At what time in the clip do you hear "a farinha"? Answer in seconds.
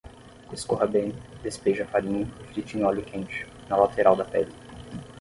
1.83-2.23